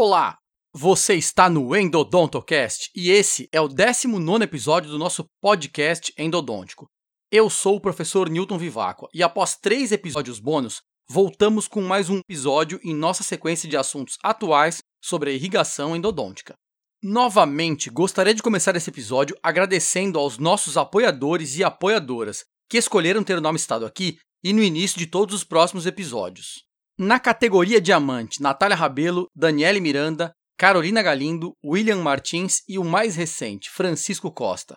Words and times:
Olá, 0.00 0.38
você 0.72 1.16
está 1.16 1.50
no 1.50 1.74
Endodontocast 1.74 2.88
e 2.94 3.10
esse 3.10 3.48
é 3.50 3.60
o 3.60 3.66
19 3.66 4.44
episódio 4.44 4.88
do 4.88 4.96
nosso 4.96 5.24
podcast 5.42 6.14
endodôntico. 6.16 6.86
Eu 7.32 7.50
sou 7.50 7.74
o 7.74 7.80
professor 7.80 8.30
Newton 8.30 8.58
Vivacqua 8.58 9.08
e 9.12 9.24
após 9.24 9.56
três 9.56 9.90
episódios 9.90 10.38
bônus, 10.38 10.82
voltamos 11.10 11.66
com 11.66 11.82
mais 11.82 12.08
um 12.08 12.18
episódio 12.18 12.78
em 12.84 12.94
nossa 12.94 13.24
sequência 13.24 13.68
de 13.68 13.76
assuntos 13.76 14.16
atuais 14.22 14.78
sobre 15.04 15.30
a 15.30 15.32
irrigação 15.32 15.96
endodôntica. 15.96 16.54
Novamente, 17.02 17.90
gostaria 17.90 18.34
de 18.34 18.40
começar 18.40 18.76
esse 18.76 18.90
episódio 18.90 19.36
agradecendo 19.42 20.16
aos 20.16 20.38
nossos 20.38 20.76
apoiadores 20.76 21.56
e 21.56 21.64
apoiadoras 21.64 22.44
que 22.70 22.78
escolheram 22.78 23.24
ter 23.24 23.36
o 23.36 23.40
nome 23.40 23.58
citado 23.58 23.84
aqui 23.84 24.16
e 24.44 24.52
no 24.52 24.62
início 24.62 24.96
de 24.96 25.08
todos 25.08 25.34
os 25.34 25.42
próximos 25.42 25.86
episódios. 25.86 26.67
Na 27.00 27.20
categoria 27.20 27.80
Diamante, 27.80 28.42
Natália 28.42 28.74
Rabelo, 28.74 29.28
Daniele 29.32 29.78
Miranda, 29.78 30.32
Carolina 30.58 31.00
Galindo, 31.00 31.52
William 31.64 31.98
Martins 31.98 32.64
e 32.68 32.76
o 32.76 32.82
mais 32.82 33.14
recente, 33.14 33.70
Francisco 33.70 34.32
Costa. 34.32 34.76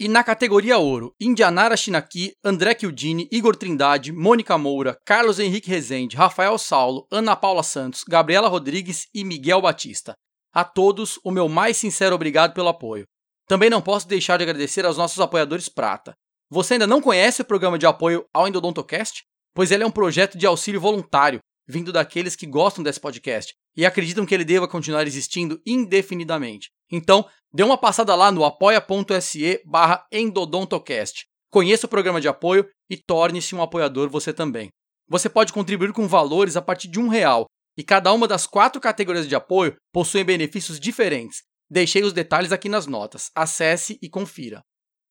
E 0.00 0.08
na 0.08 0.24
categoria 0.24 0.78
Ouro, 0.78 1.14
Indianara 1.20 1.76
Shinaki, 1.76 2.32
André 2.42 2.74
Chiudini, 2.78 3.28
Igor 3.30 3.54
Trindade, 3.54 4.12
Mônica 4.12 4.56
Moura, 4.56 4.96
Carlos 5.04 5.38
Henrique 5.38 5.68
Rezende, 5.68 6.16
Rafael 6.16 6.56
Saulo, 6.56 7.06
Ana 7.12 7.36
Paula 7.36 7.62
Santos, 7.62 8.02
Gabriela 8.08 8.48
Rodrigues 8.48 9.06
e 9.12 9.22
Miguel 9.22 9.60
Batista. 9.60 10.14
A 10.54 10.64
todos, 10.64 11.20
o 11.22 11.30
meu 11.30 11.50
mais 11.50 11.76
sincero 11.76 12.14
obrigado 12.14 12.54
pelo 12.54 12.68
apoio. 12.68 13.04
Também 13.46 13.68
não 13.68 13.82
posso 13.82 14.08
deixar 14.08 14.38
de 14.38 14.44
agradecer 14.44 14.86
aos 14.86 14.96
nossos 14.96 15.20
apoiadores 15.20 15.68
prata. 15.68 16.14
Você 16.48 16.74
ainda 16.74 16.86
não 16.86 17.02
conhece 17.02 17.42
o 17.42 17.46
programa 17.46 17.78
de 17.78 17.84
apoio 17.84 18.24
ao 18.32 18.48
Endodontocast? 18.48 19.22
Pois 19.56 19.70
ele 19.70 19.82
é 19.82 19.86
um 19.86 19.90
projeto 19.90 20.36
de 20.36 20.44
auxílio 20.44 20.78
voluntário, 20.78 21.40
vindo 21.66 21.90
daqueles 21.90 22.36
que 22.36 22.46
gostam 22.46 22.84
desse 22.84 23.00
podcast 23.00 23.54
e 23.74 23.86
acreditam 23.86 24.26
que 24.26 24.34
ele 24.34 24.44
deva 24.44 24.68
continuar 24.68 25.06
existindo 25.06 25.58
indefinidamente. 25.66 26.68
Então, 26.92 27.26
dê 27.50 27.62
uma 27.62 27.78
passada 27.78 28.14
lá 28.14 28.30
no 28.30 28.44
apoia.se 28.44 29.62
barra 29.64 30.06
endodontocast. 30.12 31.24
Conheça 31.50 31.86
o 31.86 31.88
programa 31.88 32.20
de 32.20 32.28
apoio 32.28 32.68
e 32.90 32.98
torne-se 32.98 33.54
um 33.54 33.62
apoiador 33.62 34.10
você 34.10 34.30
também. 34.30 34.68
Você 35.08 35.26
pode 35.26 35.54
contribuir 35.54 35.94
com 35.94 36.06
valores 36.06 36.54
a 36.54 36.60
partir 36.60 36.88
de 36.88 37.00
um 37.00 37.08
real 37.08 37.46
e 37.78 37.82
cada 37.82 38.12
uma 38.12 38.28
das 38.28 38.46
quatro 38.46 38.78
categorias 38.78 39.26
de 39.26 39.34
apoio 39.34 39.74
possui 39.90 40.22
benefícios 40.22 40.78
diferentes. 40.78 41.44
Deixei 41.70 42.02
os 42.02 42.12
detalhes 42.12 42.52
aqui 42.52 42.68
nas 42.68 42.86
notas. 42.86 43.30
Acesse 43.34 43.98
e 44.02 44.10
confira. 44.10 44.60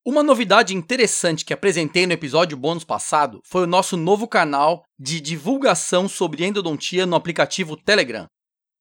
Uma 0.08 0.22
novidade 0.22 0.75
interessante 0.75 1.44
que 1.44 1.52
apresentei 1.52 2.06
no 2.06 2.14
episódio 2.14 2.56
bônus 2.56 2.84
passado 2.84 3.42
foi 3.44 3.64
o 3.64 3.67
nosso 3.67 3.98
novo 3.98 4.28
canal 4.28 4.84
de 5.00 5.20
divulgação 5.20 6.08
sobre 6.08 6.45
endodontia 6.45 7.08
no 7.08 7.16
aplicativo 7.16 7.75
Telegram. 7.75 8.28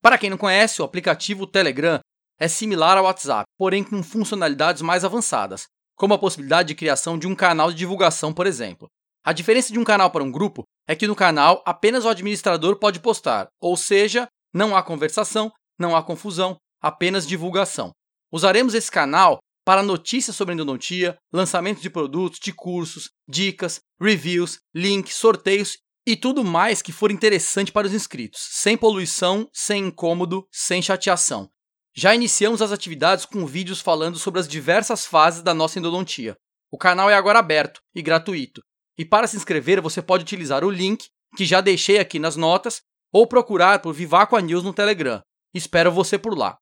Para 0.03 0.19
quem 0.19 0.29
não 0.29 0.37
conhece, 0.37 0.83
o 0.83 0.85
aplicativo 0.85 1.47
Telegram 1.47 1.99
é 2.39 2.47
similar 2.47 2.95
ao 2.95 3.05
WhatsApp, 3.05 3.45
porém 3.57 3.83
com 3.83 4.03
funcionalidades 4.03 4.83
mais 4.83 5.03
avançadas, 5.03 5.65
como 5.95 6.13
a 6.13 6.19
possibilidade 6.19 6.67
de 6.67 6.75
criação 6.75 7.17
de 7.17 7.25
um 7.25 7.33
canal 7.33 7.71
de 7.71 7.77
divulgação, 7.77 8.31
por 8.31 8.45
exemplo. 8.45 8.87
A 9.25 9.33
diferença 9.33 9.73
de 9.73 9.79
um 9.79 9.83
canal 9.83 10.11
para 10.11 10.23
um 10.23 10.31
grupo 10.31 10.61
é 10.87 10.95
que 10.95 11.07
no 11.07 11.15
canal 11.15 11.63
apenas 11.65 12.05
o 12.05 12.09
administrador 12.09 12.77
pode 12.77 12.99
postar, 12.99 13.47
ou 13.59 13.75
seja, 13.75 14.27
não 14.53 14.75
há 14.75 14.83
conversação, 14.83 15.51
não 15.79 15.95
há 15.95 16.03
confusão, 16.03 16.55
apenas 16.79 17.25
divulgação. 17.25 17.89
Usaremos 18.31 18.75
esse 18.75 18.91
canal 18.91 19.39
para 19.65 19.81
notícias 19.81 20.35
sobre 20.35 20.53
endodontia, 20.53 21.17
lançamentos 21.33 21.81
de 21.81 21.89
produtos, 21.89 22.39
de 22.39 22.53
cursos, 22.53 23.09
dicas, 23.27 23.81
reviews, 23.99 24.59
links, 24.73 25.15
sorteios 25.15 25.79
e 26.07 26.15
tudo 26.15 26.43
mais 26.43 26.83
que 26.83 26.91
for 26.91 27.11
interessante 27.11 27.71
para 27.71 27.87
os 27.87 27.93
inscritos, 27.93 28.39
sem 28.51 28.77
poluição, 28.77 29.49
sem 29.51 29.87
incômodo, 29.87 30.47
sem 30.51 30.81
chateação. 30.81 31.49
Já 31.95 32.13
iniciamos 32.13 32.61
as 32.61 32.71
atividades 32.71 33.25
com 33.25 33.45
vídeos 33.45 33.81
falando 33.81 34.19
sobre 34.19 34.39
as 34.39 34.47
diversas 34.47 35.05
fases 35.05 35.41
da 35.41 35.53
nossa 35.53 35.79
endodontia. 35.79 36.37
O 36.71 36.77
canal 36.77 37.09
é 37.09 37.15
agora 37.15 37.39
aberto 37.39 37.81
e 37.95 38.01
gratuito, 38.01 38.61
e 38.97 39.03
para 39.03 39.27
se 39.27 39.35
inscrever, 39.35 39.81
você 39.81 40.01
pode 40.01 40.23
utilizar 40.23 40.63
o 40.63 40.69
link 40.69 41.07
que 41.35 41.45
já 41.45 41.59
deixei 41.59 41.99
aqui 41.99 42.19
nas 42.19 42.35
notas 42.35 42.81
ou 43.11 43.25
procurar 43.27 43.81
por 43.81 43.93
Vivaco 43.93 44.37
News 44.39 44.63
no 44.63 44.73
Telegram. 44.73 45.21
Espero 45.53 45.91
você 45.91 46.17
por 46.17 46.37
lá. 46.37 46.57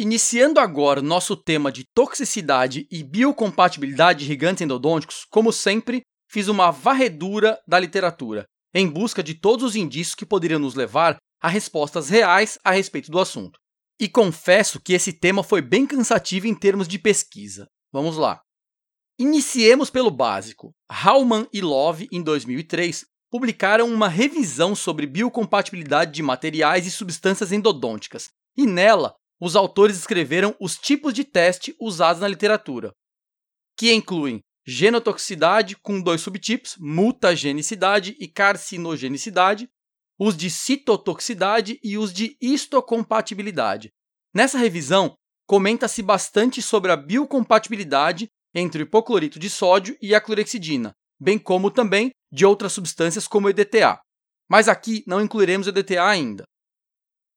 Iniciando 0.00 0.60
agora 0.60 1.02
nosso 1.02 1.36
tema 1.36 1.72
de 1.72 1.82
toxicidade 1.92 2.86
e 2.88 3.02
biocompatibilidade 3.02 4.20
de 4.20 4.26
gigantes 4.26 4.62
endodônticos, 4.62 5.26
como 5.28 5.52
sempre, 5.52 6.02
fiz 6.30 6.46
uma 6.46 6.70
varredura 6.70 7.60
da 7.66 7.80
literatura, 7.80 8.44
em 8.72 8.88
busca 8.88 9.24
de 9.24 9.34
todos 9.34 9.64
os 9.64 9.74
indícios 9.74 10.14
que 10.14 10.24
poderiam 10.24 10.60
nos 10.60 10.76
levar 10.76 11.16
a 11.42 11.48
respostas 11.48 12.08
reais 12.08 12.56
a 12.62 12.70
respeito 12.70 13.10
do 13.10 13.18
assunto. 13.18 13.58
E 13.98 14.08
confesso 14.08 14.80
que 14.80 14.92
esse 14.92 15.12
tema 15.12 15.42
foi 15.42 15.60
bem 15.60 15.84
cansativo 15.84 16.46
em 16.46 16.54
termos 16.54 16.86
de 16.86 16.96
pesquisa. 16.96 17.66
Vamos 17.92 18.16
lá. 18.16 18.40
Iniciemos 19.18 19.90
pelo 19.90 20.12
básico. 20.12 20.70
Hauman 20.88 21.48
e 21.52 21.60
Love, 21.60 22.06
em 22.12 22.22
2003, 22.22 23.04
publicaram 23.32 23.88
uma 23.88 24.08
revisão 24.08 24.76
sobre 24.76 25.08
biocompatibilidade 25.08 26.12
de 26.12 26.22
materiais 26.22 26.86
e 26.86 26.90
substâncias 26.92 27.50
endodônticas, 27.50 28.28
e 28.56 28.64
nela 28.64 29.12
os 29.40 29.56
autores 29.56 29.96
escreveram 29.96 30.54
os 30.60 30.76
tipos 30.76 31.14
de 31.14 31.24
teste 31.24 31.74
usados 31.80 32.20
na 32.20 32.28
literatura, 32.28 32.92
que 33.76 33.92
incluem 33.92 34.40
genotoxicidade 34.66 35.76
com 35.76 36.00
dois 36.00 36.20
subtipos, 36.20 36.76
mutagenicidade 36.78 38.16
e 38.20 38.28
carcinogenicidade, 38.28 39.68
os 40.18 40.36
de 40.36 40.50
citotoxicidade 40.50 41.78
e 41.82 41.96
os 41.96 42.12
de 42.12 42.36
histocompatibilidade. 42.40 43.88
Nessa 44.34 44.58
revisão, 44.58 45.14
comenta-se 45.46 46.02
bastante 46.02 46.60
sobre 46.60 46.92
a 46.92 46.96
biocompatibilidade 46.96 48.28
entre 48.54 48.82
o 48.82 48.84
hipoclorito 48.84 49.38
de 49.38 49.48
sódio 49.48 49.96
e 50.02 50.14
a 50.14 50.20
clorexidina, 50.20 50.92
bem 51.18 51.38
como 51.38 51.70
também 51.70 52.10
de 52.30 52.44
outras 52.44 52.72
substâncias 52.72 53.26
como 53.26 53.46
o 53.46 53.50
EDTA. 53.50 53.98
Mas 54.50 54.68
aqui 54.68 55.02
não 55.06 55.20
incluiremos 55.20 55.66
o 55.66 55.70
EDTA 55.70 56.04
ainda. 56.04 56.44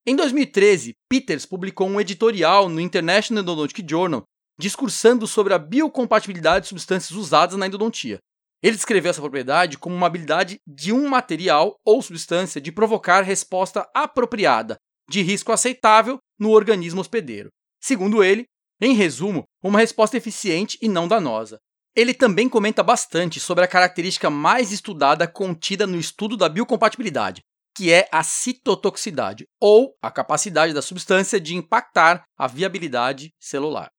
Em 0.03 0.15
2013, 0.15 0.95
Peters 1.07 1.45
publicou 1.45 1.87
um 1.87 2.01
editorial 2.01 2.67
no 2.67 2.81
International 2.81 3.43
Endodontic 3.43 3.85
Journal 3.87 4.23
discursando 4.57 5.27
sobre 5.27 5.53
a 5.53 5.59
biocompatibilidade 5.59 6.63
de 6.63 6.69
substâncias 6.69 7.11
usadas 7.17 7.55
na 7.55 7.67
endodontia. 7.67 8.19
Ele 8.63 8.75
descreveu 8.75 9.11
essa 9.11 9.21
propriedade 9.21 9.77
como 9.77 9.95
uma 9.95 10.07
habilidade 10.07 10.59
de 10.67 10.91
um 10.91 11.07
material 11.07 11.75
ou 11.85 12.01
substância 12.01 12.59
de 12.59 12.71
provocar 12.71 13.21
resposta 13.21 13.87
apropriada, 13.93 14.77
de 15.07 15.21
risco 15.21 15.51
aceitável, 15.51 16.17
no 16.39 16.49
organismo 16.49 17.01
hospedeiro. 17.01 17.49
Segundo 17.79 18.23
ele, 18.23 18.45
em 18.79 18.93
resumo, 18.93 19.43
uma 19.63 19.79
resposta 19.79 20.17
eficiente 20.17 20.77
e 20.81 20.87
não 20.87 21.07
danosa. 21.07 21.59
Ele 21.95 22.13
também 22.13 22.49
comenta 22.49 22.81
bastante 22.81 23.39
sobre 23.39 23.63
a 23.63 23.67
característica 23.67 24.29
mais 24.29 24.71
estudada 24.71 25.27
contida 25.27 25.85
no 25.85 25.97
estudo 25.97 26.35
da 26.35 26.49
biocompatibilidade, 26.49 27.41
que 27.75 27.91
é 27.91 28.07
a 28.11 28.23
citotoxicidade, 28.23 29.45
ou 29.59 29.95
a 30.01 30.11
capacidade 30.11 30.73
da 30.73 30.81
substância 30.81 31.39
de 31.39 31.55
impactar 31.55 32.23
a 32.37 32.47
viabilidade 32.47 33.31
celular. 33.39 33.89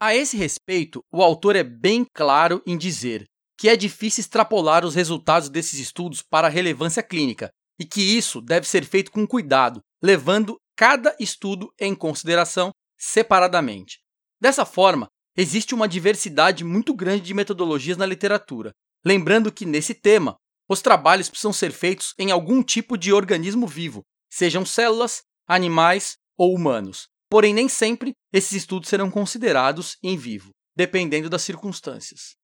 A 0.00 0.14
esse 0.14 0.36
respeito, 0.36 1.00
o 1.12 1.22
autor 1.22 1.56
é 1.56 1.62
bem 1.62 2.06
claro 2.14 2.62
em 2.66 2.76
dizer 2.76 3.26
que 3.58 3.68
é 3.68 3.76
difícil 3.76 4.22
extrapolar 4.22 4.84
os 4.84 4.94
resultados 4.94 5.50
desses 5.50 5.78
estudos 5.78 6.22
para 6.22 6.46
a 6.46 6.50
relevância 6.50 7.02
clínica 7.02 7.50
e 7.78 7.84
que 7.84 8.00
isso 8.00 8.40
deve 8.40 8.66
ser 8.66 8.84
feito 8.84 9.10
com 9.10 9.26
cuidado, 9.26 9.80
levando 10.02 10.56
cada 10.74 11.14
estudo 11.20 11.70
em 11.78 11.94
consideração 11.94 12.70
separadamente. 12.98 13.98
Dessa 14.40 14.64
forma, 14.64 15.08
existe 15.36 15.74
uma 15.74 15.86
diversidade 15.86 16.64
muito 16.64 16.94
grande 16.94 17.22
de 17.22 17.34
metodologias 17.34 17.98
na 17.98 18.06
literatura. 18.06 18.72
Lembrando 19.04 19.52
que, 19.52 19.66
nesse 19.66 19.94
tema, 19.94 20.36
os 20.70 20.80
trabalhos 20.80 21.28
precisam 21.28 21.52
ser 21.52 21.72
feitos 21.72 22.14
em 22.16 22.30
algum 22.30 22.62
tipo 22.62 22.96
de 22.96 23.12
organismo 23.12 23.66
vivo, 23.66 24.04
sejam 24.32 24.64
células, 24.64 25.24
animais 25.48 26.16
ou 26.38 26.54
humanos. 26.54 27.08
Porém, 27.28 27.52
nem 27.52 27.68
sempre 27.68 28.12
esses 28.32 28.52
estudos 28.52 28.88
serão 28.88 29.10
considerados 29.10 29.96
em 30.00 30.16
vivo, 30.16 30.50
dependendo 30.76 31.28
das 31.28 31.42
circunstâncias. 31.42 32.36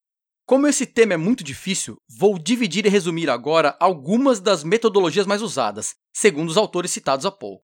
Como 0.44 0.67
esse 0.67 0.87
tema 0.87 1.14
é 1.14 1.17
muito 1.17 1.44
difícil, 1.44 1.96
vou 2.19 2.37
dividir 2.37 2.84
e 2.84 2.88
resumir 2.88 3.31
agora 3.31 3.76
algumas 3.78 4.40
das 4.40 4.64
metodologias 4.64 5.26
mais 5.26 5.40
usadas, 5.40 5.94
segundo 6.12 6.49
os 6.49 6.56
autores 6.56 6.90
citados 6.90 7.26
há 7.26 7.31
pouco. 7.31 7.62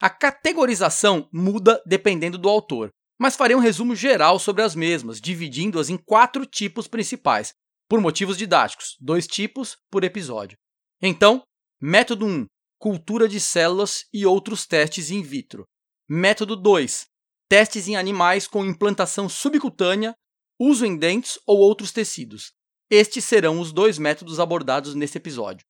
A 0.00 0.08
categorização 0.08 1.28
muda 1.32 1.82
dependendo 1.84 2.38
do 2.38 2.48
autor, 2.48 2.90
mas 3.20 3.34
farei 3.34 3.56
um 3.56 3.60
resumo 3.60 3.96
geral 3.96 4.38
sobre 4.38 4.62
as 4.62 4.76
mesmas, 4.76 5.20
dividindo-as 5.20 5.90
em 5.90 5.96
quatro 5.96 6.46
tipos 6.46 6.86
principais, 6.86 7.52
por 7.94 8.00
motivos 8.00 8.36
didáticos, 8.36 8.96
dois 9.00 9.24
tipos 9.24 9.76
por 9.88 10.02
episódio. 10.02 10.58
Então, 11.00 11.44
método 11.80 12.26
1, 12.26 12.44
cultura 12.76 13.28
de 13.28 13.38
células 13.38 14.06
e 14.12 14.26
outros 14.26 14.66
testes 14.66 15.12
in 15.12 15.22
vitro. 15.22 15.64
Método 16.10 16.56
2, 16.56 17.04
testes 17.48 17.86
em 17.86 17.94
animais 17.94 18.48
com 18.48 18.64
implantação 18.64 19.28
subcutânea, 19.28 20.12
uso 20.58 20.84
em 20.84 20.98
dentes 20.98 21.38
ou 21.46 21.58
outros 21.58 21.92
tecidos. 21.92 22.50
Estes 22.90 23.24
serão 23.24 23.60
os 23.60 23.72
dois 23.72 23.96
métodos 23.96 24.40
abordados 24.40 24.96
neste 24.96 25.18
episódio. 25.18 25.64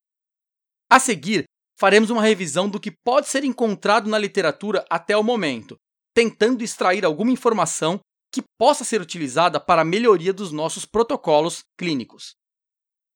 A 0.88 0.98
seguir, 0.98 1.44
faremos 1.78 2.08
uma 2.08 2.22
revisão 2.22 2.70
do 2.70 2.80
que 2.80 2.90
pode 3.04 3.28
ser 3.28 3.44
encontrado 3.44 4.08
na 4.08 4.16
literatura 4.16 4.82
até 4.88 5.14
o 5.14 5.22
momento, 5.22 5.76
tentando 6.14 6.64
extrair 6.64 7.04
alguma 7.04 7.32
informação 7.32 8.00
que 8.34 8.42
possa 8.58 8.82
ser 8.82 9.00
utilizada 9.00 9.60
para 9.60 9.82
a 9.82 9.84
melhoria 9.84 10.32
dos 10.32 10.50
nossos 10.50 10.84
protocolos 10.84 11.62
clínicos. 11.78 12.34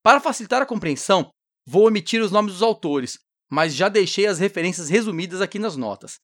Para 0.01 0.21
facilitar 0.21 0.63
a 0.63 0.67
compreensão, 0.67 1.29
vou 1.67 1.89
omitir 1.89 2.23
os 2.23 2.31
nomes 2.31 2.53
dos 2.53 2.63
autores, 2.63 3.19
mas 3.51 3.75
já 3.75 3.89
deixei 3.89 4.29
as 4.29 4.39
referências 4.39 4.89
resumidas 4.89 5.41
aqui 5.41 5.59
nas 5.59 5.75
notas. 5.75 6.19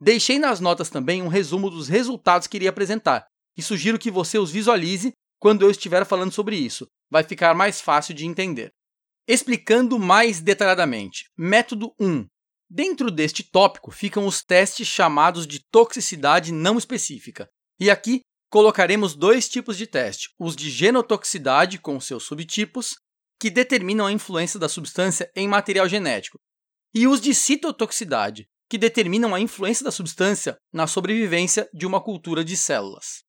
Deixei 0.00 0.38
nas 0.38 0.60
notas 0.60 0.88
também 0.88 1.20
um 1.20 1.28
resumo 1.28 1.68
dos 1.68 1.88
resultados 1.88 2.48
que 2.48 2.56
iria 2.56 2.70
apresentar, 2.70 3.26
e 3.54 3.60
sugiro 3.60 3.98
que 3.98 4.10
você 4.10 4.38
os 4.38 4.50
visualize 4.50 5.12
quando 5.38 5.60
eu 5.60 5.70
estiver 5.70 6.06
falando 6.06 6.32
sobre 6.32 6.56
isso. 6.56 6.86
Vai 7.10 7.24
ficar 7.24 7.54
mais 7.54 7.82
fácil 7.82 8.14
de 8.14 8.24
entender. 8.24 8.70
Explicando 9.28 9.98
mais 9.98 10.40
detalhadamente. 10.40 11.26
Método 11.36 11.92
1. 12.00 12.24
Dentro 12.70 13.10
deste 13.10 13.42
tópico 13.42 13.90
ficam 13.90 14.26
os 14.26 14.42
testes 14.42 14.88
chamados 14.88 15.46
de 15.46 15.60
toxicidade 15.70 16.50
não 16.50 16.78
específica. 16.78 17.46
E 17.78 17.90
aqui 17.90 18.22
colocaremos 18.50 19.14
dois 19.14 19.48
tipos 19.48 19.76
de 19.76 19.86
teste: 19.86 20.30
os 20.38 20.56
de 20.56 20.70
genotoxicidade, 20.70 21.78
com 21.78 22.00
seus 22.00 22.24
subtipos, 22.24 22.96
que 23.40 23.50
determinam 23.50 24.06
a 24.06 24.12
influência 24.12 24.58
da 24.58 24.68
substância 24.68 25.30
em 25.34 25.46
material 25.46 25.88
genético, 25.88 26.38
e 26.94 27.06
os 27.06 27.20
de 27.20 27.34
citotoxicidade, 27.34 28.46
que 28.68 28.76
determinam 28.76 29.34
a 29.34 29.40
influência 29.40 29.84
da 29.84 29.90
substância 29.90 30.56
na 30.72 30.86
sobrevivência 30.86 31.68
de 31.72 31.86
uma 31.86 32.00
cultura 32.00 32.44
de 32.44 32.56
células. 32.56 33.22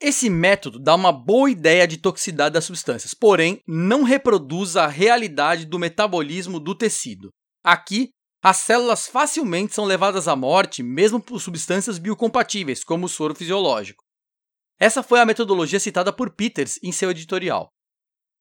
Esse 0.00 0.28
método 0.28 0.78
dá 0.78 0.94
uma 0.94 1.12
boa 1.12 1.50
ideia 1.50 1.86
de 1.86 1.96
toxicidade 1.96 2.54
das 2.54 2.64
substâncias, 2.64 3.14
porém 3.14 3.60
não 3.66 4.02
reproduz 4.02 4.76
a 4.76 4.86
realidade 4.86 5.64
do 5.64 5.78
metabolismo 5.78 6.58
do 6.58 6.74
tecido. 6.74 7.30
Aqui, 7.64 8.10
as 8.42 8.58
células 8.58 9.06
facilmente 9.06 9.74
são 9.74 9.86
levadas 9.86 10.28
à 10.28 10.36
morte 10.36 10.82
mesmo 10.82 11.20
por 11.20 11.40
substâncias 11.40 11.98
biocompatíveis, 11.98 12.84
como 12.84 13.06
o 13.06 13.08
soro 13.08 13.34
fisiológico. 13.34 14.03
Essa 14.78 15.02
foi 15.02 15.20
a 15.20 15.26
metodologia 15.26 15.80
citada 15.80 16.12
por 16.12 16.30
Peters 16.30 16.78
em 16.82 16.92
seu 16.92 17.10
editorial. 17.10 17.68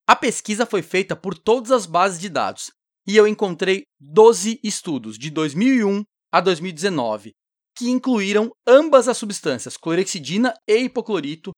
A 0.07 0.15
pesquisa 0.15 0.65
foi 0.65 0.81
feita 0.81 1.15
por 1.15 1.37
todas 1.37 1.71
as 1.71 1.85
bases 1.85 2.19
de 2.19 2.29
dados 2.29 2.71
e 3.07 3.15
eu 3.15 3.27
encontrei 3.27 3.83
12 3.99 4.59
estudos 4.63 5.17
de 5.17 5.29
2001 5.29 6.03
a 6.31 6.41
2019 6.41 7.33
que 7.75 7.89
incluíram 7.89 8.51
ambas 8.67 9.07
as 9.07 9.17
substâncias, 9.17 9.77
clorexidina 9.77 10.53
e 10.67 10.77
hipoclorito, 10.77 11.51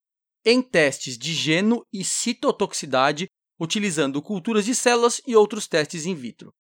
em 0.46 0.62
testes 0.62 1.18
de 1.18 1.34
geno 1.34 1.86
e 1.92 2.04
citotoxicidade, 2.04 3.28
utilizando 3.60 4.22
culturas 4.22 4.66
de 4.66 4.76
células 4.76 5.22
e 5.28 5.36
outros 5.36 5.68
testes 5.68 6.06
in 6.06 6.16
vitro. 6.16 6.54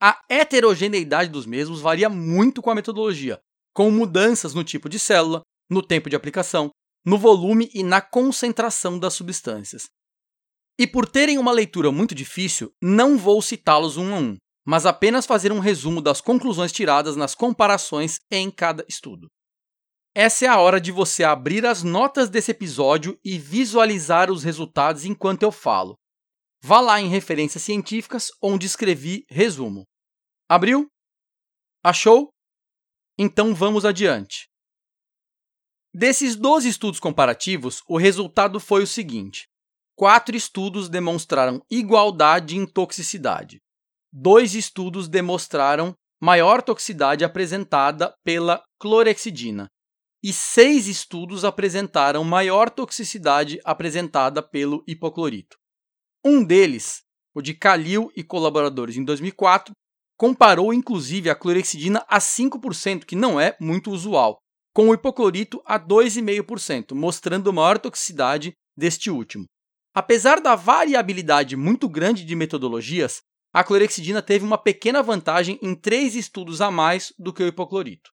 A 0.00 0.20
heterogeneidade 0.28 1.30
dos 1.30 1.44
mesmos 1.44 1.80
varia 1.80 2.08
muito 2.08 2.62
com 2.62 2.70
a 2.70 2.74
metodologia, 2.74 3.38
com 3.74 3.90
mudanças 3.90 4.54
no 4.54 4.64
tipo 4.64 4.88
de 4.88 4.98
célula, 4.98 5.42
no 5.68 5.82
tempo 5.82 6.08
de 6.08 6.16
aplicação, 6.16 6.70
no 7.04 7.18
volume 7.18 7.70
e 7.74 7.82
na 7.82 8.00
concentração 8.00 8.98
das 8.98 9.14
substâncias. 9.14 9.88
E 10.78 10.86
por 10.86 11.06
terem 11.06 11.38
uma 11.38 11.52
leitura 11.52 11.90
muito 11.90 12.14
difícil, 12.14 12.72
não 12.80 13.18
vou 13.18 13.42
citá-los 13.42 13.96
um 13.96 14.14
a 14.14 14.18
um 14.18 14.36
mas 14.70 14.84
apenas 14.84 15.24
fazer 15.24 15.50
um 15.50 15.60
resumo 15.60 16.02
das 16.02 16.20
conclusões 16.20 16.70
tiradas 16.70 17.16
nas 17.16 17.34
comparações 17.34 18.20
em 18.30 18.50
cada 18.50 18.84
estudo. 18.86 19.26
Essa 20.14 20.44
é 20.44 20.48
a 20.48 20.60
hora 20.60 20.78
de 20.78 20.92
você 20.92 21.24
abrir 21.24 21.64
as 21.64 21.82
notas 21.82 22.28
desse 22.28 22.50
episódio 22.50 23.18
e 23.24 23.38
visualizar 23.38 24.30
os 24.30 24.44
resultados 24.44 25.06
enquanto 25.06 25.42
eu 25.42 25.50
falo. 25.50 25.94
Vá 26.62 26.80
lá 26.82 27.00
em 27.00 27.08
referências 27.08 27.62
científicas 27.62 28.28
onde 28.42 28.66
escrevi 28.66 29.24
resumo. 29.30 29.84
Abriu? 30.46 30.86
Achou? 31.82 32.28
Então 33.16 33.54
vamos 33.54 33.86
adiante. 33.86 34.48
Desses 35.94 36.36
12 36.36 36.68
estudos 36.68 37.00
comparativos, 37.00 37.82
o 37.88 37.96
resultado 37.96 38.60
foi 38.60 38.82
o 38.82 38.86
seguinte: 38.86 39.48
quatro 39.96 40.36
estudos 40.36 40.88
demonstraram 40.88 41.62
igualdade 41.70 42.56
em 42.56 42.66
toxicidade. 42.66 43.60
Dois 44.12 44.54
estudos 44.54 45.08
demonstraram 45.08 45.94
maior 46.20 46.62
toxicidade 46.62 47.24
apresentada 47.24 48.14
pela 48.24 48.62
clorexidina. 48.78 49.68
E 50.22 50.32
seis 50.32 50.88
estudos 50.88 51.44
apresentaram 51.44 52.24
maior 52.24 52.68
toxicidade 52.68 53.60
apresentada 53.64 54.42
pelo 54.42 54.82
hipoclorito. 54.86 55.56
Um 56.24 56.44
deles, 56.44 57.02
o 57.32 57.40
de 57.40 57.54
Kalil 57.54 58.10
e 58.16 58.24
colaboradores 58.24 58.96
em 58.96 59.04
2004, 59.04 59.72
comparou 60.18 60.74
inclusive 60.74 61.30
a 61.30 61.36
clorexidina 61.36 62.04
a 62.08 62.18
5%, 62.18 63.04
que 63.04 63.14
não 63.14 63.40
é 63.40 63.56
muito 63.60 63.92
usual, 63.92 64.40
com 64.78 64.90
o 64.90 64.94
hipoclorito 64.94 65.60
a 65.66 65.76
2,5%, 65.76 66.94
mostrando 66.94 67.52
maior 67.52 67.80
toxicidade 67.80 68.52
deste 68.76 69.10
último. 69.10 69.44
Apesar 69.92 70.40
da 70.40 70.54
variabilidade 70.54 71.56
muito 71.56 71.88
grande 71.88 72.24
de 72.24 72.36
metodologias, 72.36 73.20
a 73.52 73.64
clorexidina 73.64 74.22
teve 74.22 74.44
uma 74.44 74.56
pequena 74.56 75.02
vantagem 75.02 75.58
em 75.60 75.74
três 75.74 76.14
estudos 76.14 76.60
a 76.60 76.70
mais 76.70 77.12
do 77.18 77.32
que 77.32 77.42
o 77.42 77.48
hipoclorito. 77.48 78.08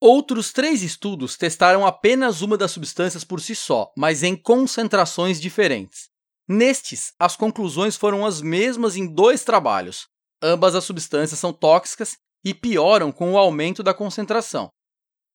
Outros 0.00 0.50
três 0.50 0.82
estudos 0.82 1.36
testaram 1.36 1.84
apenas 1.84 2.40
uma 2.40 2.56
das 2.56 2.70
substâncias 2.70 3.22
por 3.22 3.38
si 3.38 3.54
só, 3.54 3.92
mas 3.98 4.22
em 4.22 4.34
concentrações 4.34 5.38
diferentes. 5.38 6.08
Nestes, 6.48 7.12
as 7.18 7.36
conclusões 7.36 7.96
foram 7.96 8.24
as 8.24 8.40
mesmas 8.40 8.96
em 8.96 9.06
dois 9.06 9.44
trabalhos. 9.44 10.06
Ambas 10.42 10.74
as 10.74 10.84
substâncias 10.84 11.38
são 11.38 11.52
tóxicas 11.52 12.16
e 12.42 12.54
pioram 12.54 13.12
com 13.12 13.34
o 13.34 13.36
aumento 13.36 13.82
da 13.82 13.92
concentração. 13.92 14.70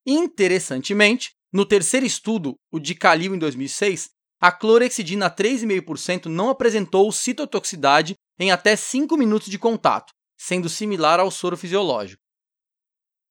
Interessantemente, 0.06 1.32
no 1.54 1.66
terceiro 1.66 2.06
estudo, 2.06 2.56
o 2.72 2.80
de 2.80 2.96
Calil 2.96 3.36
em 3.36 3.40
2006, 3.40 4.10
a 4.40 4.52
clorexidina 4.52 5.28
a 5.28 5.36
3,5% 5.36 6.26
não 6.26 6.50
apresentou 6.50 7.12
citotoxicidade 7.12 8.16
em 8.40 8.52
até 8.52 8.76
5 8.76 9.16
minutos 9.16 9.50
de 9.50 9.60
contato, 9.60 10.12
sendo 10.36 10.68
similar 10.68 11.20
ao 11.20 11.30
soro 11.30 11.56
fisiológico. 11.56 12.22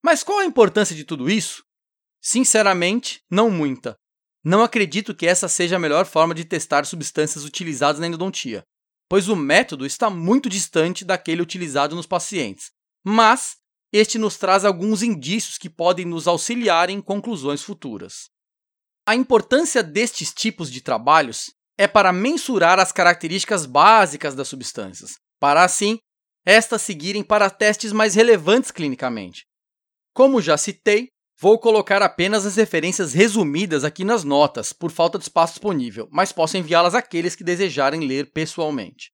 Mas 0.04 0.22
qual 0.22 0.38
a 0.38 0.44
importância 0.44 0.94
de 0.94 1.04
tudo 1.04 1.28
isso? 1.28 1.64
Sinceramente, 2.22 3.20
não 3.28 3.50
muita. 3.50 3.96
Não 4.44 4.62
acredito 4.62 5.14
que 5.14 5.26
essa 5.26 5.48
seja 5.48 5.76
a 5.76 5.80
melhor 5.80 6.06
forma 6.06 6.34
de 6.34 6.44
testar 6.44 6.86
substâncias 6.86 7.44
utilizadas 7.44 8.00
na 8.00 8.06
endodontia, 8.06 8.62
pois 9.08 9.28
o 9.28 9.34
método 9.34 9.84
está 9.84 10.08
muito 10.08 10.48
distante 10.48 11.04
daquele 11.04 11.42
utilizado 11.42 11.96
nos 11.96 12.06
pacientes. 12.06 12.70
Mas 13.04 13.56
este 13.92 14.18
nos 14.18 14.36
traz 14.36 14.64
alguns 14.64 15.02
indícios 15.02 15.58
que 15.58 15.68
podem 15.68 16.04
nos 16.04 16.28
auxiliar 16.28 16.90
em 16.90 17.00
conclusões 17.00 17.62
futuras. 17.62 18.28
A 19.06 19.14
importância 19.14 19.82
destes 19.82 20.32
tipos 20.32 20.70
de 20.70 20.80
trabalhos 20.80 21.52
é 21.76 21.88
para 21.88 22.12
mensurar 22.12 22.78
as 22.78 22.92
características 22.92 23.66
básicas 23.66 24.34
das 24.34 24.48
substâncias, 24.48 25.18
para 25.40 25.64
assim 25.64 25.98
estas 26.44 26.82
seguirem 26.82 27.22
para 27.22 27.50
testes 27.50 27.92
mais 27.92 28.14
relevantes 28.14 28.70
clinicamente. 28.70 29.44
Como 30.14 30.40
já 30.40 30.56
citei, 30.56 31.08
vou 31.38 31.58
colocar 31.58 32.02
apenas 32.02 32.44
as 32.46 32.56
referências 32.56 33.12
resumidas 33.12 33.84
aqui 33.84 34.04
nas 34.04 34.24
notas, 34.24 34.72
por 34.72 34.90
falta 34.90 35.18
de 35.18 35.24
espaço 35.24 35.54
disponível, 35.54 36.08
mas 36.10 36.32
posso 36.32 36.56
enviá-las 36.56 36.94
àqueles 36.94 37.34
que 37.34 37.44
desejarem 37.44 38.06
ler 38.06 38.30
pessoalmente. 38.32 39.10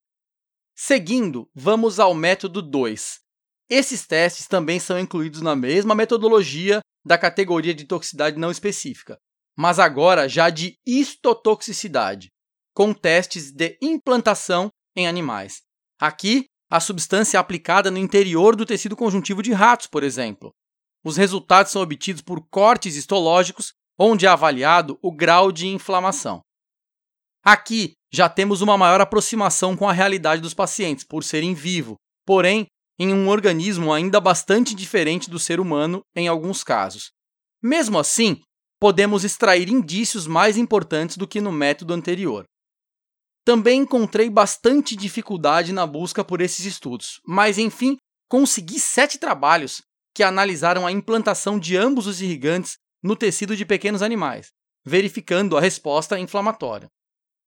Seguindo, 0.75 1.49
vamos 1.55 1.99
ao 1.99 2.15
método 2.15 2.61
2. 2.61 3.26
Esses 3.69 4.07
testes 4.07 4.47
também 4.47 4.79
são 4.79 4.99
incluídos 4.99 5.41
na 5.41 5.57
mesma 5.57 5.95
metodologia 5.95 6.81
da 7.05 7.19
categoria 7.19 7.75
de 7.75 7.85
toxicidade 7.85 8.39
não 8.39 8.51
específica, 8.51 9.19
mas 9.57 9.79
agora 9.79 10.29
já 10.29 10.51
de 10.51 10.77
histotoxicidade, 10.87 12.29
com 12.75 12.93
testes 12.93 13.51
de 13.51 13.77
implantação 13.83 14.71
em 14.95 15.09
animais. 15.09 15.63
Aqui, 16.01 16.47
a 16.71 16.81
substância 16.81 17.39
é 17.39 17.41
aplicada 17.41 17.91
no 17.91 17.99
interior 17.99 18.55
do 18.55 18.67
tecido 18.67 18.97
conjuntivo 18.97 19.43
de 19.43 19.53
ratos, 19.53 19.87
por 19.87 20.03
exemplo. 20.03 20.53
Os 21.05 21.17
resultados 21.17 21.73
são 21.73 21.83
obtidos 21.83 22.23
por 22.23 22.45
cortes 22.51 22.97
histológicos, 22.97 23.73
onde 23.99 24.27
é 24.27 24.29
avaliado 24.29 24.99
o 25.01 25.13
grau 25.13 25.51
de 25.51 25.69
inflamação. 25.69 26.41
Aqui 27.45 27.93
já 28.13 28.29
temos 28.29 28.61
uma 28.61 28.77
maior 28.77 29.01
aproximação 29.01 29.77
com 29.77 29.89
a 29.89 29.93
realidade 29.93 30.43
dos 30.43 30.55
pacientes, 30.55 31.05
por 31.05 31.23
ser 31.23 31.43
em 31.43 31.55
vivo, 31.55 31.95
porém 32.27 32.67
em 32.99 33.13
um 33.13 33.29
organismo 33.29 33.93
ainda 33.93 34.21
bastante 34.21 34.75
diferente 34.75 35.29
do 35.29 35.39
ser 35.39 35.61
humano 35.61 36.01
em 36.15 36.29
alguns 36.29 36.65
casos. 36.65 37.11
Mesmo 37.63 37.99
assim, 37.99 38.41
podemos 38.81 39.25
extrair 39.25 39.69
indícios 39.69 40.27
mais 40.27 40.57
importantes 40.57 41.17
do 41.17 41.27
que 41.27 41.41
no 41.41 41.53
método 41.53 41.93
anterior. 41.95 42.45
Também 43.45 43.83
encontrei 43.83 44.29
bastante 44.29 44.97
dificuldade 44.97 45.73
na 45.73 45.87
busca 45.87 46.25
por 46.25 46.41
esses 46.41 46.65
estudos, 46.65 47.21
mas 47.27 47.59
enfim, 47.59 47.97
consegui 48.29 48.81
sete 48.81 49.19
trabalhos 49.19 49.83
que 50.15 50.23
analisaram 50.23 50.87
a 50.87 50.93
implantação 50.93 51.59
de 51.59 51.77
ambos 51.77 52.07
os 52.07 52.21
irrigantes 52.21 52.77
no 53.03 53.15
tecido 53.15 53.57
de 53.57 53.65
pequenos 53.65 54.03
animais, 54.03 54.49
verificando 54.85 55.57
a 55.57 55.61
resposta 55.61 56.19
inflamatória. 56.19 56.89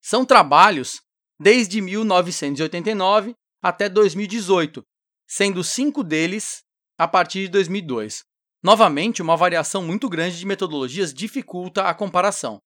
São 0.01 0.24
trabalhos 0.24 1.01
desde 1.39 1.82
1989 1.82 3.34
até 3.62 3.89
2018, 3.89 4.82
sendo 5.29 5.63
cinco 5.63 6.03
deles 6.03 6.63
a 6.98 7.07
partir 7.07 7.41
de 7.43 7.50
2002. 7.50 8.24
Novamente, 8.63 9.21
uma 9.21 9.38
variação 9.38 9.83
muito 9.83 10.09
grande 10.09 10.38
de 10.38 10.45
metodologias 10.45 11.13
dificulta 11.13 11.83
a 11.83 11.93
comparação. 11.93 12.59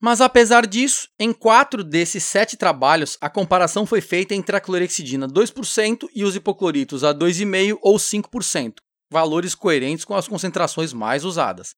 Mas 0.00 0.20
apesar 0.20 0.66
disso, 0.66 1.08
em 1.18 1.32
quatro 1.32 1.84
desses 1.84 2.24
sete 2.24 2.56
trabalhos, 2.56 3.18
a 3.20 3.28
comparação 3.28 3.84
foi 3.84 4.00
feita 4.00 4.34
entre 4.34 4.56
a 4.56 4.60
clorexidina 4.60 5.28
2% 5.28 6.08
e 6.14 6.24
os 6.24 6.34
hipocloritos 6.34 7.04
a 7.04 7.12
2,5% 7.12 7.78
ou 7.82 7.96
5%, 7.96 8.74
valores 9.10 9.54
coerentes 9.54 10.04
com 10.04 10.14
as 10.14 10.26
concentrações 10.26 10.92
mais 10.92 11.24
usadas. 11.24 11.74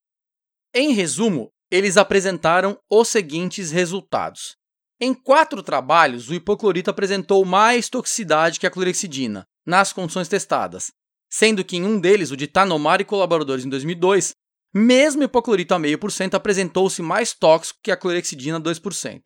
Em 0.74 0.92
resumo, 0.92 1.50
eles 1.70 1.96
apresentaram 1.96 2.78
os 2.90 3.08
seguintes 3.08 3.70
resultados. 3.70 4.56
Em 5.00 5.14
quatro 5.14 5.62
trabalhos, 5.62 6.28
o 6.28 6.34
hipoclorito 6.34 6.90
apresentou 6.90 7.44
mais 7.44 7.88
toxicidade 7.88 8.60
que 8.60 8.66
a 8.66 8.70
clorexidina, 8.70 9.46
nas 9.66 9.92
condições 9.92 10.28
testadas, 10.28 10.90
sendo 11.30 11.64
que 11.64 11.76
em 11.76 11.84
um 11.84 11.98
deles, 11.98 12.30
o 12.30 12.36
de 12.36 12.46
Tanomar 12.46 13.00
e 13.00 13.04
colaboradores 13.04 13.64
em 13.64 13.68
2002, 13.68 14.34
mesmo 14.74 15.22
hipoclorito 15.22 15.74
a 15.74 15.78
0,5% 15.78 16.34
apresentou-se 16.34 17.02
mais 17.02 17.32
tóxico 17.32 17.80
que 17.82 17.90
a 17.90 17.96
clorexidina 17.96 18.60
2%. 18.60 19.22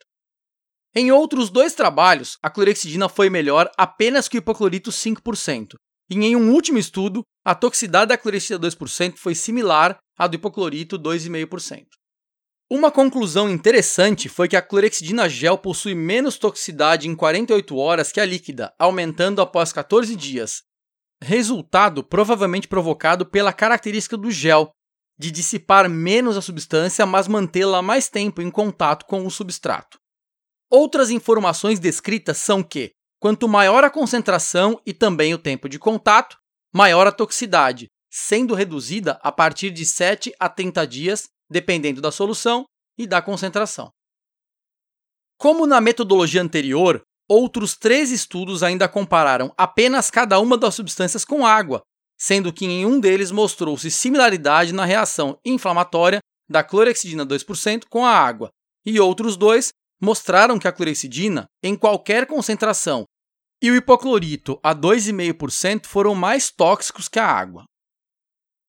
Em 0.94 1.10
outros 1.10 1.50
dois 1.50 1.74
trabalhos, 1.74 2.38
a 2.42 2.48
clorexidina 2.48 3.08
foi 3.08 3.28
melhor 3.28 3.70
apenas 3.76 4.28
que 4.28 4.36
o 4.36 4.38
hipoclorito 4.38 4.90
5%, 4.90 5.74
e 6.10 6.14
em 6.14 6.36
um 6.36 6.52
último 6.52 6.78
estudo, 6.78 7.22
a 7.44 7.54
toxicidade 7.54 8.10
da 8.10 8.18
clorexidina 8.18 8.60
2% 8.60 9.16
foi 9.16 9.34
similar 9.34 9.98
à 10.16 10.26
do 10.26 10.36
hipoclorito 10.36 10.98
2,5%. 10.98 11.86
Uma 12.74 12.90
conclusão 12.90 13.48
interessante 13.48 14.28
foi 14.28 14.48
que 14.48 14.56
a 14.56 14.60
clorexidina 14.60 15.28
gel 15.28 15.56
possui 15.56 15.94
menos 15.94 16.36
toxicidade 16.36 17.08
em 17.08 17.14
48 17.14 17.76
horas 17.76 18.10
que 18.10 18.18
a 18.18 18.24
líquida, 18.24 18.74
aumentando 18.76 19.40
após 19.40 19.72
14 19.72 20.16
dias. 20.16 20.64
Resultado 21.22 22.02
provavelmente 22.02 22.66
provocado 22.66 23.24
pela 23.24 23.52
característica 23.52 24.16
do 24.16 24.28
gel, 24.28 24.72
de 25.16 25.30
dissipar 25.30 25.88
menos 25.88 26.36
a 26.36 26.42
substância, 26.42 27.06
mas 27.06 27.28
mantê-la 27.28 27.80
mais 27.80 28.08
tempo 28.08 28.42
em 28.42 28.50
contato 28.50 29.06
com 29.06 29.24
o 29.24 29.30
substrato. 29.30 29.96
Outras 30.68 31.10
informações 31.10 31.78
descritas 31.78 32.38
são 32.38 32.60
que, 32.60 32.90
quanto 33.20 33.46
maior 33.46 33.84
a 33.84 33.90
concentração 33.90 34.82
e 34.84 34.92
também 34.92 35.32
o 35.32 35.38
tempo 35.38 35.68
de 35.68 35.78
contato, 35.78 36.36
maior 36.74 37.06
a 37.06 37.12
toxicidade, 37.12 37.86
sendo 38.10 38.52
reduzida 38.52 39.16
a 39.22 39.30
partir 39.30 39.70
de 39.70 39.86
7 39.86 40.34
a 40.40 40.48
30 40.48 40.84
dias 40.88 41.33
dependendo 41.50 42.00
da 42.00 42.10
solução 42.10 42.64
e 42.98 43.06
da 43.06 43.20
concentração. 43.20 43.90
Como 45.38 45.66
na 45.66 45.80
metodologia 45.80 46.40
anterior, 46.40 47.02
outros 47.28 47.76
três 47.76 48.10
estudos 48.10 48.62
ainda 48.62 48.88
compararam 48.88 49.52
apenas 49.56 50.10
cada 50.10 50.38
uma 50.38 50.56
das 50.56 50.74
substâncias 50.74 51.24
com 51.24 51.46
água, 51.46 51.82
sendo 52.18 52.52
que 52.52 52.64
em 52.64 52.86
um 52.86 53.00
deles 53.00 53.30
mostrou-se 53.30 53.90
similaridade 53.90 54.72
na 54.72 54.84
reação 54.84 55.38
inflamatória 55.44 56.20
da 56.48 56.62
clorexidina 56.62 57.26
2% 57.26 57.84
com 57.90 58.04
a 58.04 58.10
água, 58.10 58.50
e 58.86 59.00
outros 59.00 59.36
dois 59.36 59.70
mostraram 60.00 60.58
que 60.58 60.68
a 60.68 60.72
clorexidina, 60.72 61.46
em 61.62 61.74
qualquer 61.74 62.26
concentração, 62.26 63.04
e 63.62 63.70
o 63.70 63.76
hipoclorito 63.76 64.58
a 64.62 64.74
2,5% 64.74 65.86
foram 65.86 66.14
mais 66.14 66.50
tóxicos 66.50 67.08
que 67.08 67.18
a 67.18 67.26
água. 67.26 67.64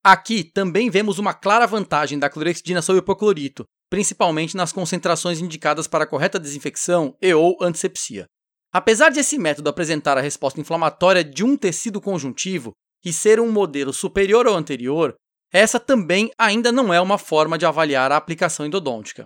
Aqui 0.07 0.43
também 0.43 0.88
vemos 0.88 1.17
uma 1.17 1.33
clara 1.33 1.65
vantagem 1.65 2.19
da 2.19 2.29
clorexidina 2.29 2.79
sobre 2.79 3.00
o 3.00 3.01
hipoclorito, 3.01 3.63
principalmente 3.89 4.55
nas 4.55 4.71
concentrações 4.71 5.41
indicadas 5.41 5.88
para 5.88 6.05
correta 6.05 6.39
desinfecção 6.39 7.17
e 7.19 7.33
ou 7.33 7.57
antisepsia. 7.59 8.27
Apesar 8.71 9.09
de 9.09 9.19
esse 9.19 9.39
método 9.39 9.67
apresentar 9.67 10.15
a 10.15 10.21
resposta 10.21 10.62
inflamatória 10.62 11.24
de 11.24 11.43
um 11.43 11.57
tecido 11.57 12.00
conjuntivo 12.00 12.71
e 13.03 13.12
ser 13.12 13.39
um 13.39 13.51
modelo 13.51 13.91
superior 13.91 14.45
ao 14.45 14.53
anterior, 14.53 15.15
essa 15.51 15.79
também 15.79 16.29
ainda 16.38 16.71
não 16.71 16.93
é 16.93 17.01
uma 17.01 17.17
forma 17.17 17.57
de 17.57 17.65
avaliar 17.65 18.12
a 18.12 18.17
aplicação 18.17 18.63
endodôntica. 18.63 19.24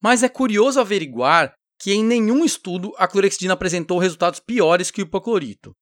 Mas 0.00 0.22
é 0.22 0.28
curioso 0.28 0.78
averiguar 0.78 1.52
que 1.80 1.92
em 1.92 2.04
nenhum 2.04 2.44
estudo 2.44 2.92
a 2.96 3.08
clorexidina 3.08 3.54
apresentou 3.54 3.98
resultados 3.98 4.38
piores 4.38 4.88
que 4.88 5.02
o 5.02 5.04
hipoclorito. 5.04 5.72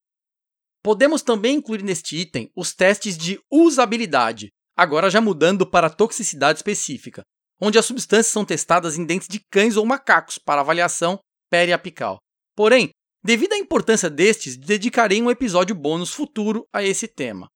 Podemos 0.83 1.23
também 1.23 1.57
incluir 1.57 1.83
neste 1.83 2.17
item 2.17 2.51
os 2.57 2.75
testes 2.75 3.17
de 3.17 3.41
usabilidade, 3.51 4.49
agora 4.77 5.11
já 5.11 5.21
mudando 5.21 5.69
para 5.69 5.91
toxicidade 5.91 6.61
específica, 6.61 7.23
onde 7.61 7.79
as 7.79 7.87
substâncias 7.87 8.33
são 8.33 8.45
testadas 8.45 8.97
em 8.97 9.05
dentes 9.05 9.29
de 9.29 9.41
cães 9.51 9.77
ou 9.77 9.85
macacos 9.85 10.39
para 10.39 10.61
avaliação 10.61 11.19
periapical. 11.51 12.19
Porém, 12.55 12.91
devido 13.23 13.53
à 13.53 13.59
importância 13.59 14.09
destes, 14.09 14.57
dedicarei 14.57 15.21
um 15.21 15.31
episódio 15.31 15.75
bônus 15.75 16.13
futuro 16.13 16.67
a 16.73 16.83
esse 16.83 17.09
tema. 17.09 17.49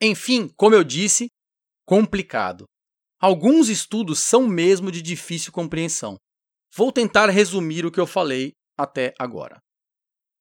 Enfim, 0.00 0.50
como 0.56 0.74
eu 0.74 0.82
disse, 0.82 1.28
complicado. 1.86 2.64
Alguns 3.20 3.68
estudos 3.68 4.18
são 4.18 4.48
mesmo 4.48 4.90
de 4.90 5.00
difícil 5.00 5.52
compreensão. 5.52 6.16
Vou 6.74 6.90
tentar 6.90 7.28
resumir 7.28 7.86
o 7.86 7.92
que 7.92 8.00
eu 8.00 8.06
falei 8.06 8.52
até 8.76 9.14
agora. 9.16 9.60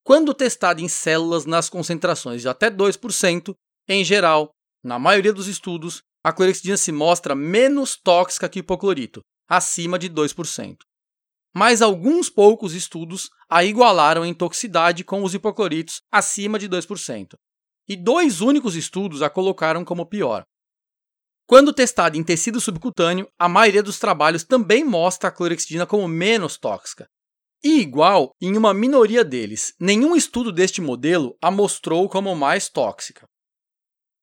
Quando 0.04 0.34
testada 0.34 0.82
em 0.82 0.88
células 0.88 1.46
nas 1.46 1.70
concentrações 1.70 2.42
de 2.42 2.50
até 2.50 2.70
2%, 2.70 3.54
em 3.88 4.04
geral, 4.04 4.50
na 4.84 4.98
maioria 4.98 5.32
dos 5.32 5.48
estudos, 5.48 6.02
a 6.24 6.34
clorexidina 6.34 6.78
se 6.78 6.92
mostra 6.92 7.36
menos 7.36 7.96
tóxica 7.96 8.50
que 8.50 8.60
o 8.60 8.62
hipoclorito, 8.62 9.22
acima 9.48 10.00
de 10.00 10.10
2%. 10.10 10.78
Mas 11.54 11.82
alguns 11.82 12.30
poucos 12.30 12.74
estudos 12.74 13.30
a 13.50 13.64
igualaram 13.64 14.26
em 14.26 14.34
toxicidade 14.34 15.04
com 15.04 15.24
os 15.24 15.34
hipocloritos 15.34 16.02
acima 16.12 16.58
de 16.58 16.70
2%, 16.70 17.34
e 17.88 17.96
dois 17.96 18.42
únicos 18.42 18.76
estudos 18.76 19.22
a 19.22 19.30
colocaram 19.30 19.84
como 19.84 20.06
pior. 20.06 20.46
Quando 21.46 21.74
testada 21.74 22.18
em 22.18 22.24
tecido 22.24 22.62
subcutâneo, 22.62 23.28
a 23.38 23.50
maioria 23.50 23.84
dos 23.84 24.00
trabalhos 24.00 24.44
também 24.44 24.86
mostra 24.86 25.28
a 25.28 25.32
clorexidina 25.32 25.86
como 25.86 26.08
menos 26.08 26.58
tóxica, 26.58 27.08
e 27.64 27.80
igual 27.80 28.32
em 28.42 28.58
uma 28.58 28.74
minoria 28.74 29.24
deles. 29.24 29.74
Nenhum 29.80 30.16
estudo 30.16 30.52
deste 30.52 30.82
modelo 30.82 31.36
a 31.42 31.52
mostrou 31.52 32.10
como 32.10 32.36
mais 32.36 32.70
tóxica. 32.70 33.26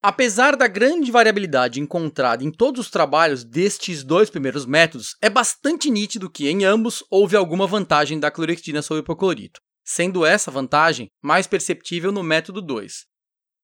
Apesar 0.01 0.57
da 0.57 0.69
grande 0.69 1.11
variabilidade 1.11 1.81
encontrada 1.81 2.45
em 2.45 2.53
todos 2.53 2.87
os 2.87 2.91
trabalhos 2.91 3.43
destes 3.43 4.05
dois 4.05 4.31
primeiros 4.31 4.65
métodos, 4.65 5.17
é 5.21 5.29
bastante 5.29 5.91
nítido 5.91 6.31
que 6.31 6.49
em 6.49 6.65
ambos 6.65 7.03
houve 7.11 7.37
alguma 7.37 7.67
vantagem 7.67 8.21
da 8.21 8.31
clorexidina 8.31 8.81
sobre 8.81 9.01
o 9.01 9.03
hipoclorito, 9.03 9.61
sendo 9.85 10.25
essa 10.25 10.53
vantagem 10.53 11.09
mais 11.21 11.49
perceptível 11.49 12.13
no 12.13 12.23
método 12.23 12.63
2. 12.63 13.07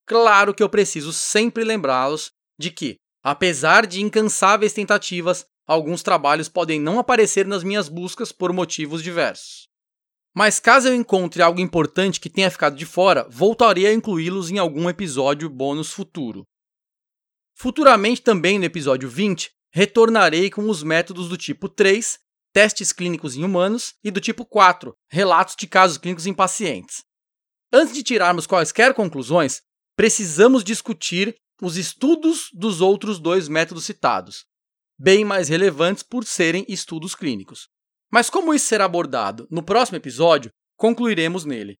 Claro 0.07 0.53
que 0.53 0.63
eu 0.63 0.69
preciso 0.69 1.13
sempre 1.13 1.63
lembrá-los 1.63 2.33
de 2.59 2.71
que, 2.73 2.97
apesar 3.23 3.87
de 3.87 4.03
incansáveis 4.03 4.73
tentativas, 4.73 5.47
alguns 5.67 6.03
trabalhos 6.03 6.49
podem 6.49 6.81
não 6.81 6.99
aparecer 6.99 7.47
nas 7.47 7.63
minhas 7.63 7.89
buscas 7.89 8.33
por 8.33 8.53
motivos 8.53 9.03
diversos. 9.03 9.69
Mas 10.35 10.59
caso 10.59 10.89
eu 10.89 10.95
encontre 10.95 11.43
algo 11.43 11.61
importante 11.61 12.19
que 12.19 12.29
tenha 12.29 12.51
ficado 12.51 12.77
de 12.77 12.85
fora, 12.85 13.27
voltarei 13.31 13.87
a 13.87 13.93
incluí-los 13.93 14.51
em 14.51 14.59
algum 14.59 14.89
episódio 14.91 15.49
bônus 15.49 15.93
futuro. 15.93 16.45
Futuramente, 17.55 18.21
também 18.21 18.59
no 18.59 18.65
episódio 18.65 19.09
20, 19.09 19.53
retornarei 19.73 20.51
com 20.51 20.69
os 20.69 20.83
métodos 20.83 21.29
do 21.29 21.37
tipo 21.37 21.69
3, 21.69 22.19
testes 22.53 22.93
clínicos 22.93 23.37
em 23.37 23.45
humanos, 23.45 23.95
e 24.03 24.11
do 24.11 24.21
tipo 24.21 24.45
4, 24.45 24.93
relatos 25.09 25.55
de 25.57 25.69
casos 25.69 25.99
clínicos 25.99 26.27
em 26.27 26.35
pacientes. 26.35 27.05
Antes 27.73 27.95
de 27.95 28.03
tirarmos 28.03 28.47
quaisquer 28.47 28.93
conclusões, 28.93 29.63
precisamos 29.97 30.65
discutir 30.65 31.37
os 31.63 31.77
estudos 31.77 32.49
dos 32.53 32.81
outros 32.81 33.21
dois 33.21 33.49
métodos 33.49 33.85
citados, 33.85 34.45
bem 34.99 35.25
mais 35.25 35.49
relevantes 35.49 36.03
por 36.03 36.25
serem 36.25 36.65
estudos 36.69 37.15
clínicos. 37.15 37.69
Mas 38.13 38.31
como 38.31 38.55
isso 38.55 38.67
será 38.67 38.85
abordado 38.85 39.47
no 39.51 39.63
próximo 39.63 39.97
episódio, 39.97 40.51
concluiremos 40.77 41.45
nele. 41.45 41.77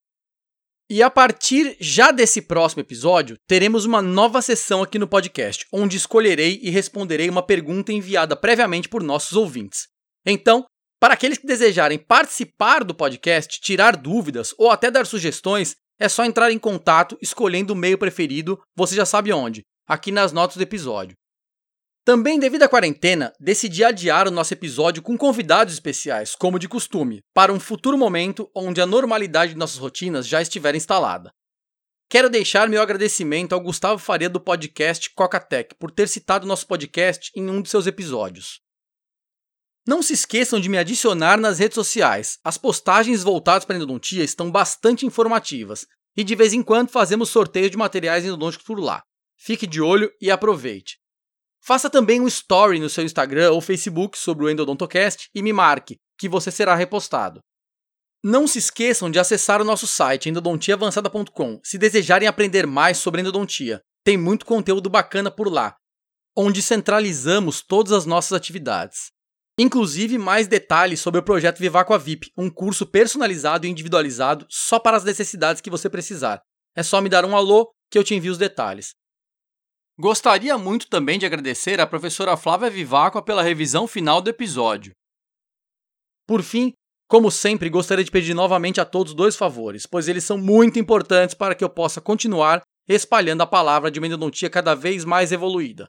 E 0.91 1.03
a 1.03 1.09
partir 1.09 1.77
já 1.81 2.11
desse 2.11 2.43
próximo 2.43 2.83
episódio, 2.83 3.37
teremos 3.47 3.87
uma 3.87 4.03
nova 4.03 4.43
sessão 4.43 4.83
aqui 4.83 4.99
no 4.99 5.09
podcast, 5.09 5.65
onde 5.73 5.97
escolherei 5.97 6.61
e 6.63 6.69
responderei 6.69 7.31
uma 7.31 7.43
pergunta 7.43 7.93
enviada 7.93 8.37
previamente 8.37 8.89
por 8.89 9.03
nossos 9.03 9.33
ouvintes. 9.35 9.87
Então, 10.27 10.67
para 11.01 11.15
aqueles 11.15 11.39
que 11.39 11.47
desejarem 11.47 11.99
participar 11.99 12.85
do 12.85 12.95
podcast, 12.95 13.61
tirar 13.61 13.97
dúvidas 13.97 14.55
ou 14.59 14.71
até 14.71 14.91
dar 14.91 15.07
sugestões, 15.07 15.75
é 15.99 16.09
só 16.09 16.25
entrar 16.25 16.51
em 16.51 16.59
contato 16.59 17.17
escolhendo 17.23 17.73
o 17.73 17.77
meio 17.77 17.97
preferido, 17.97 18.61
você 18.77 18.95
já 18.95 19.07
sabe 19.07 19.33
onde, 19.33 19.63
aqui 19.87 20.11
nas 20.11 20.33
notas 20.33 20.57
do 20.57 20.63
episódio. 20.63 21.17
Também, 22.05 22.39
devido 22.39 22.65
à 22.65 22.69
quarentena, 22.69 23.33
decidi 23.41 23.83
adiar 23.83 24.29
o 24.29 24.31
nosso 24.31 24.53
episódio 24.53 25.03
com 25.03 25.17
convidados 25.17 25.73
especiais, 25.73 26.35
como 26.35 26.59
de 26.59 26.69
costume, 26.69 27.23
para 27.33 27.51
um 27.51 27.59
futuro 27.59 27.97
momento 27.97 28.51
onde 28.55 28.79
a 28.79 28.87
normalidade 28.87 29.55
de 29.55 29.59
nossas 29.59 29.79
rotinas 29.79 30.27
já 30.27 30.43
estiver 30.43 30.75
instalada. 30.75 31.33
Quero 32.11 32.29
deixar 32.29 32.69
meu 32.69 32.83
agradecimento 32.83 33.55
ao 33.55 33.61
Gustavo 33.61 33.99
Faria 33.99 34.29
do 34.29 34.39
podcast 34.39 35.09
Cocatec 35.15 35.75
por 35.77 35.91
ter 35.91 36.07
citado 36.07 36.47
nosso 36.47 36.67
podcast 36.67 37.31
em 37.35 37.49
um 37.49 37.63
de 37.63 37.71
seus 37.71 37.87
episódios. 37.87 38.61
Não 39.87 40.03
se 40.03 40.13
esqueçam 40.13 40.61
de 40.61 40.69
me 40.69 40.77
adicionar 40.77 41.39
nas 41.39 41.59
redes 41.59 41.75
sociais. 41.75 42.39
As 42.45 42.59
postagens 42.59 43.23
voltadas 43.23 43.65
para 43.65 43.77
a 43.77 43.79
endodontia 43.79 44.23
estão 44.23 44.51
bastante 44.51 45.07
informativas, 45.07 45.87
e 46.15 46.23
de 46.23 46.35
vez 46.35 46.53
em 46.53 46.63
quando 46.63 46.91
fazemos 46.91 47.31
sorteio 47.31 47.71
de 47.71 47.79
materiais 47.79 48.27
endodônticos 48.27 48.67
por 48.67 48.79
lá. 48.79 49.03
Fique 49.39 49.67
de 49.67 49.81
olho 49.81 50.13
e 50.21 50.31
aproveite. 50.31 50.99
Faça 51.67 51.89
também 51.89 52.21
um 52.21 52.29
story 52.29 52.79
no 52.79 52.91
seu 52.91 53.03
Instagram 53.03 53.53
ou 53.53 53.61
Facebook 53.61 54.19
sobre 54.19 54.45
o 54.45 54.51
Endodontocast 54.51 55.31
e 55.35 55.41
me 55.41 55.51
marque, 55.51 55.97
que 56.19 56.29
você 56.29 56.51
será 56.51 56.75
repostado. 56.75 57.41
Não 58.23 58.47
se 58.47 58.59
esqueçam 58.59 59.11
de 59.11 59.19
acessar 59.19 59.63
o 59.63 59.65
nosso 59.65 59.87
site 59.87 60.29
endodontiaavançada.com 60.29 61.61
se 61.65 61.79
desejarem 61.79 62.29
aprender 62.29 62.67
mais 62.67 62.99
sobre 62.99 63.23
endodontia. 63.23 63.81
Tem 64.05 64.19
muito 64.19 64.45
conteúdo 64.45 64.91
bacana 64.91 65.31
por 65.31 65.51
lá, 65.51 65.75
onde 66.37 66.61
centralizamos 66.61 67.63
todas 67.63 67.93
as 67.93 68.05
nossas 68.05 68.35
atividades. 68.35 69.11
Inclusive 69.59 70.19
mais 70.19 70.47
detalhes 70.47 71.01
sobre 71.01 71.21
o 71.21 71.25
projeto 71.25 71.61
Vivacqua 71.61 71.99
VIP, 71.99 72.31
um 72.37 72.51
curso 72.51 72.85
personalizado 72.85 73.67
e 73.67 73.71
individualizado 73.71 74.45
só 74.51 74.79
para 74.79 74.99
as 74.99 75.05
necessidades 75.05 75.63
que 75.63 75.71
você 75.71 75.89
precisar. 75.89 76.43
É 76.77 76.83
só 76.83 77.01
me 77.01 77.09
dar 77.09 77.25
um 77.25 77.35
alô 77.35 77.71
que 77.91 77.99
eu 77.99 78.05
te 78.05 78.15
envio 78.15 78.33
os 78.33 78.39
detalhes. 78.39 78.93
Gostaria 79.99 80.59
muito 80.59 80.89
também 80.89 81.19
de 81.21 81.27
agradecer 81.27 81.81
à 81.81 81.87
professora 81.87 82.37
Flávia 82.37 82.69
Vivacqua 82.69 83.23
pela 83.23 83.43
revisão 83.45 83.87
final 83.87 84.21
do 84.21 84.29
episódio. 84.29 84.93
Por 86.27 86.43
fim, 86.43 86.73
como 87.07 87.31
sempre, 87.31 87.71
gostaria 87.71 88.05
de 88.05 88.11
pedir 88.11 88.35
novamente 88.35 88.81
a 88.81 88.85
todos 88.85 89.15
dois 89.15 89.37
favores, 89.37 89.87
pois 89.87 90.09
eles 90.09 90.25
são 90.25 90.37
muito 90.37 90.81
importantes 90.81 91.35
para 91.35 91.55
que 91.55 91.63
eu 91.63 91.71
possa 91.71 92.01
continuar 92.01 92.61
espalhando 92.89 93.43
a 93.43 93.47
palavra 93.47 93.89
de 93.89 94.01
uma 94.01 94.07
endodontia 94.07 94.51
cada 94.51 94.75
vez 94.75 95.05
mais 95.05 95.31
evoluída. 95.31 95.89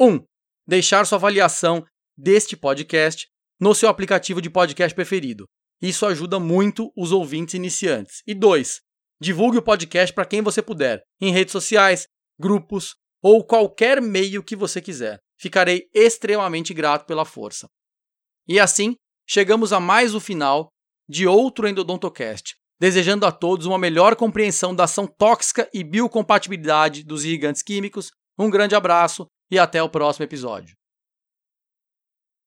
1. 0.00 0.06
Um, 0.06 0.24
deixar 0.66 1.04
sua 1.04 1.18
avaliação 1.18 1.84
deste 2.16 2.56
podcast 2.56 3.26
no 3.60 3.74
seu 3.74 3.88
aplicativo 3.88 4.40
de 4.40 4.48
podcast 4.48 4.94
preferido. 4.94 5.44
Isso 5.82 6.06
ajuda 6.06 6.38
muito 6.38 6.92
os 6.96 7.10
ouvintes 7.10 7.54
iniciantes. 7.54 8.22
E 8.26 8.34
2. 8.34 8.80
Divulgue 9.20 9.58
o 9.58 9.62
podcast 9.62 10.14
para 10.14 10.24
quem 10.24 10.40
você 10.40 10.62
puder, 10.62 11.02
em 11.20 11.32
redes 11.32 11.52
sociais, 11.52 12.06
grupos 12.38 12.94
ou 13.22 13.44
qualquer 13.44 14.00
meio 14.00 14.42
que 14.42 14.56
você 14.56 14.80
quiser. 14.80 15.18
Ficarei 15.38 15.88
extremamente 15.94 16.74
grato 16.74 17.06
pela 17.06 17.24
força. 17.24 17.66
E 18.46 18.58
assim, 18.58 18.94
chegamos 19.28 19.72
a 19.72 19.80
mais 19.80 20.14
o 20.14 20.20
final 20.20 20.68
de 21.08 21.26
outro 21.26 21.68
Endodontocast, 21.68 22.54
desejando 22.80 23.26
a 23.26 23.32
todos 23.32 23.66
uma 23.66 23.78
melhor 23.78 24.16
compreensão 24.16 24.74
da 24.74 24.84
ação 24.84 25.06
tóxica 25.06 25.68
e 25.72 25.84
biocompatibilidade 25.84 27.04
dos 27.04 27.24
irrigantes 27.24 27.62
químicos. 27.62 28.10
Um 28.38 28.50
grande 28.50 28.74
abraço 28.74 29.26
e 29.50 29.58
até 29.58 29.82
o 29.82 29.88
próximo 29.88 30.24
episódio. 30.24 30.79